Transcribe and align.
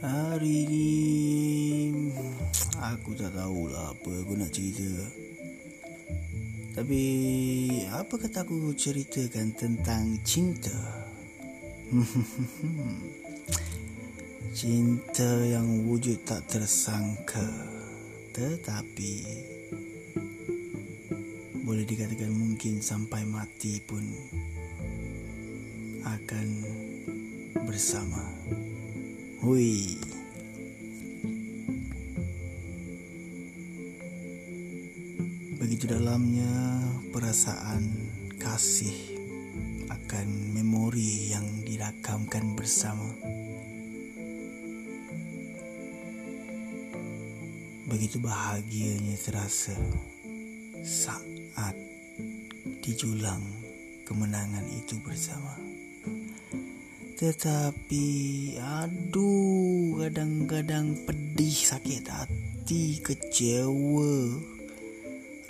Hari 0.00 0.64
ni 0.64 0.88
Aku 2.80 3.12
tak 3.12 3.36
tahulah 3.36 3.92
apa 3.92 4.10
aku 4.24 4.32
nak 4.32 4.48
cerita. 4.48 4.88
Tapi 6.72 7.04
Apa 7.92 8.16
kata 8.16 8.48
aku 8.48 8.72
ceritakan 8.72 9.52
tentang 9.52 10.16
cinta? 10.24 10.72
Cinta 14.56 15.44
yang 15.44 15.84
wujud 15.84 16.24
tak 16.24 16.48
tersangka. 16.48 17.44
Tetapi 18.32 19.12
Boleh 21.60 21.84
dikatakan 21.84 22.32
mungkin 22.32 22.80
sampai 22.80 23.28
mati 23.28 23.76
pun 23.84 24.08
Akan 26.08 26.48
bersama. 27.68 28.24
Bersama 28.24 28.39
Hui. 29.40 29.96
Begitu 35.56 35.88
dalamnya 35.88 36.84
perasaan 37.08 37.88
kasih 38.36 39.16
akan 39.88 40.52
memori 40.52 41.32
yang 41.32 41.64
dirakamkan 41.64 42.52
bersama. 42.52 43.16
Begitu 47.88 48.20
bahagianya 48.20 49.16
terasa 49.16 49.72
saat 50.84 51.80
dijulang 52.84 53.40
kemenangan 54.04 54.68
itu 54.68 55.00
bersama. 55.00 55.69
Tetapi 57.20 58.08
aduh 58.56 60.00
kadang-kadang 60.00 60.96
pedih 61.04 61.52
sakit 61.52 62.08
hati 62.08 62.96
kecewa 63.04 64.40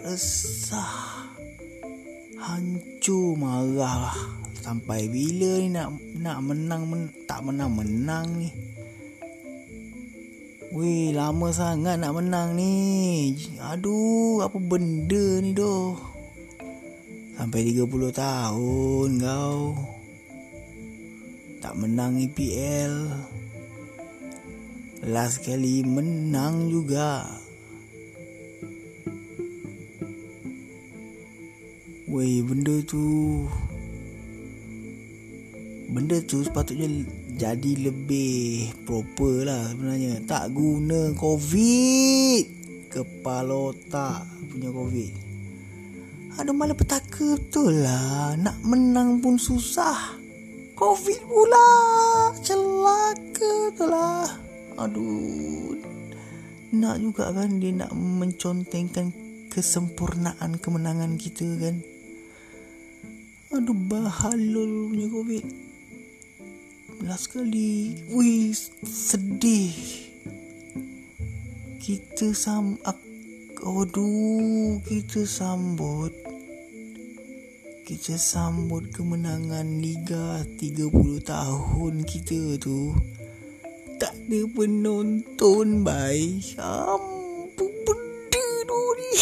resah 0.00 1.28
hancur 2.40 3.36
marah 3.36 4.16
sampai 4.64 5.12
bila 5.12 5.60
ni 5.60 5.68
nak 5.68 5.92
nak 6.16 6.40
menang 6.40 6.88
men, 6.88 7.12
tak 7.28 7.44
menang 7.44 7.76
menang 7.76 8.28
ni 8.40 8.48
Weh, 10.72 11.12
lama 11.12 11.48
sangat 11.48 11.96
nak 11.96 12.12
menang 12.12 12.52
ni. 12.52 13.32
Aduh, 13.56 14.44
apa 14.44 14.60
benda 14.60 15.40
ni 15.40 15.56
doh. 15.56 15.96
Sampai 17.40 17.72
30 17.72 17.88
tahun 18.12 19.10
kau. 19.16 19.96
Tak 21.68 21.76
menang 21.76 22.16
EPL. 22.16 23.12
Last 25.04 25.44
kali 25.44 25.84
menang 25.84 26.72
juga. 26.72 27.28
Weh, 32.08 32.40
benda 32.40 32.72
tu... 32.88 33.44
Benda 35.92 36.16
tu 36.24 36.40
sepatutnya 36.40 36.88
jadi 37.36 37.92
lebih 37.92 38.72
proper 38.88 39.44
lah 39.44 39.68
sebenarnya. 39.68 40.24
Tak 40.24 40.48
guna 40.56 41.12
COVID. 41.20 42.44
Kepala 42.88 43.76
otak 43.76 44.24
punya 44.48 44.72
COVID. 44.72 45.12
Ada 46.32 46.48
malah 46.48 46.72
petaka 46.72 47.36
betul 47.36 47.84
lah. 47.84 48.40
Nak 48.40 48.56
menang 48.64 49.20
pun 49.20 49.36
susah. 49.36 50.17
COVID 50.78 51.20
pula. 51.26 51.68
Celaka 52.38 53.82
lah. 53.82 54.30
Aduh. 54.78 55.74
Nak 56.70 56.96
juga 57.02 57.34
kan 57.34 57.58
dia 57.58 57.74
nak 57.74 57.90
mencontengkan 57.98 59.10
kesempurnaan 59.50 60.62
kemenangan 60.62 61.18
kita 61.18 61.50
kan. 61.58 61.82
Aduh 63.58 63.74
bahalul 63.74 64.94
punya 64.94 65.10
COVID. 65.10 65.44
Last 66.98 67.30
kali 67.30 67.94
Wih 68.10 68.50
Sedih 68.82 69.70
Kita 71.78 72.34
sam 72.34 72.74
Aduh 73.62 74.82
Kita 74.82 75.22
sambut 75.22 76.27
Kita 77.88 78.20
sambut 78.20 78.92
kemenangan 78.92 79.80
Liga 79.80 80.44
30 80.60 80.92
tahun 81.24 82.04
kita 82.04 82.60
tu. 82.60 82.92
Tak 83.96 84.12
ada 84.12 84.40
penonton 84.52 85.80
Baik 85.80 86.52
benda 87.56 88.44
tu 88.68 88.82
ni. 88.92 89.12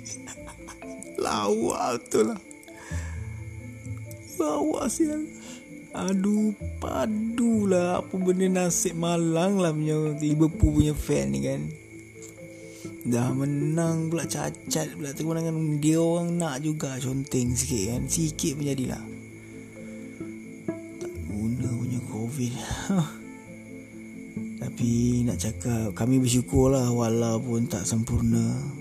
Lawak 1.28 2.08
tu 2.08 2.24
lah. 2.24 2.40
Lawak 4.40 4.88
sial. 4.88 5.28
Aduh 5.92 6.56
padulah 6.80 8.00
apa 8.00 8.16
benda 8.16 8.48
nasib 8.48 8.96
malang 8.96 9.60
lah 9.60 9.76
punya 9.76 10.16
Liverpool 10.16 10.72
punya 10.72 10.96
fan 10.96 11.36
ni 11.36 11.44
kan 11.44 11.68
Dah 13.08 13.32
menang 13.32 14.12
pula 14.12 14.28
cacat 14.28 14.92
pula. 14.92 15.16
Kemenangan 15.16 15.80
dia 15.80 15.96
orang 15.96 16.36
nak 16.36 16.60
juga 16.60 17.00
conteng 17.00 17.56
sikit 17.56 17.96
kan. 17.96 18.02
Sikit 18.04 18.52
pun 18.60 18.68
jadilah. 18.68 19.04
Tak 21.00 21.12
guna 21.32 21.68
punya 21.72 22.00
covid. 22.12 22.52
Tapi 24.60 25.24
nak 25.24 25.40
cakap 25.40 25.96
kami 25.96 26.20
bersyukur 26.20 26.68
lah 26.68 26.92
Walaupun 26.92 27.64
tak 27.64 27.88
sempurna. 27.88 28.76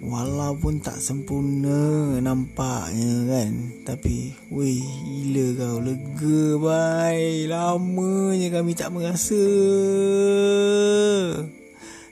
Walaupun 0.00 0.80
tak 0.80 1.04
sempurna 1.04 2.16
nampaknya 2.16 3.28
kan. 3.28 3.52
Tapi 3.84 4.32
weh 4.48 4.80
gila 5.04 5.46
kau. 5.52 5.76
Lega 5.84 6.40
bye 6.56 7.44
Lamanya 7.44 8.48
kami 8.56 8.72
tak 8.72 8.88
merasa 8.88 9.44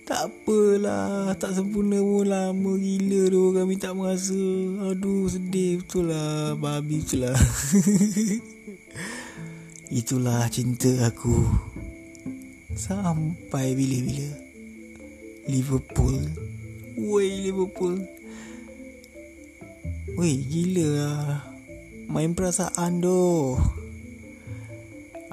Tak 0.06 0.30
apalah 0.30 1.34
tak 1.34 1.58
sempurna 1.58 1.98
pun 1.98 2.30
lama 2.30 2.78
gila 2.78 3.26
tu 3.26 3.50
kami 3.50 3.74
tak 3.74 3.98
merasa. 3.98 4.38
Aduh 4.94 5.26
sedih. 5.26 5.82
Betul 5.82 6.14
lah 6.14 6.54
babi 6.54 7.02
betul 7.02 7.26
lah 7.26 7.34
Itulah 9.98 10.46
cinta 10.46 11.10
aku. 11.10 11.34
Sampai 12.78 13.74
bila-bila 13.74 14.30
Liverpool. 15.50 16.22
Woi 16.94 17.50
Liverpool. 17.50 17.98
Woi 20.14 20.32
gila 20.38 20.86
lah. 20.86 21.50
Main 22.06 22.38
perasaan 22.38 23.02
doh. 23.02 23.58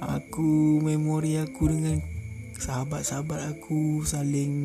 Aku 0.02 0.82
memori 0.82 1.38
aku 1.38 1.70
dengan 1.70 2.02
Sahabat-sahabat 2.64 3.44
aku 3.44 4.08
Saling 4.08 4.56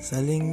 Saling 0.00 0.48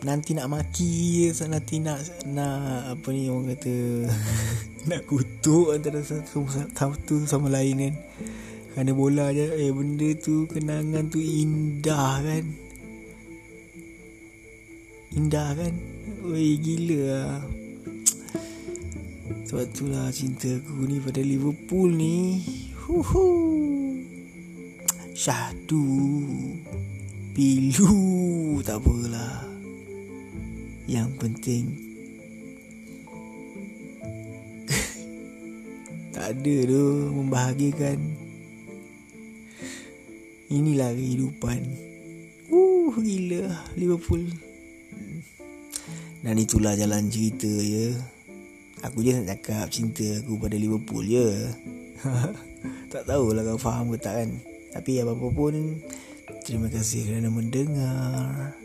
Nanti 0.00 0.32
nak 0.32 0.48
maki 0.48 1.28
Nanti 1.28 1.76
nak 1.84 2.00
Nak 2.24 2.96
Apa 2.96 3.12
ni 3.12 3.28
orang 3.28 3.52
kata 3.52 4.08
Nak 4.88 5.04
kutuk 5.04 5.76
Antara 5.76 6.00
satu, 6.00 6.48
satu 6.72 7.28
sama 7.28 7.52
lain 7.52 7.84
kan. 7.84 7.94
Kerana 8.72 8.96
bola 8.96 9.28
je 9.28 9.44
Eh 9.60 9.68
benda 9.68 10.08
tu 10.16 10.48
Kenangan 10.48 11.12
tu 11.12 11.20
indah 11.20 12.24
kan. 12.24 12.44
Indah 15.12 15.52
kan? 15.52 15.74
Weh 16.32 16.56
gila 16.56 17.00
lah. 17.12 17.44
Sebab 19.44 19.68
itulah 19.68 20.08
cinta 20.08 20.48
aku 20.48 20.88
ni 20.88 20.96
pada 20.96 21.20
Liverpool 21.20 21.92
ni. 21.92 22.40
Huhu 22.88 23.61
Syahdu 25.22 25.86
Pilu. 27.30 28.58
Tak 28.66 28.82
apalah. 28.82 29.46
Yang 30.90 31.10
penting. 31.22 31.64
Tak 36.10 36.26
ada 36.34 36.56
tu 36.66 36.84
Membahagiakan. 37.14 38.02
Inilah 40.50 40.90
kehidupan. 40.90 41.70
Uh, 42.50 42.90
gila. 42.98 43.46
Liverpool. 43.78 44.26
Dan 46.26 46.34
itulah 46.34 46.74
jalan 46.74 47.06
cerita 47.06 47.46
ya. 47.46 47.94
Aku 48.90 49.06
je 49.06 49.14
nak 49.14 49.38
cakap 49.38 49.70
cinta 49.70 50.18
aku 50.18 50.34
pada 50.42 50.58
Liverpool 50.58 51.06
je. 51.06 51.46
tak 52.90 53.06
tahulah 53.06 53.46
kau 53.54 53.70
faham 53.70 53.94
ke 53.94 54.02
tak 54.02 54.18
kan. 54.18 54.51
Tapi 54.72 55.04
apa-apa 55.04 55.28
pun 55.30 55.54
terima 56.48 56.72
kasih 56.72 57.04
kerana 57.12 57.28
mendengar. 57.28 58.61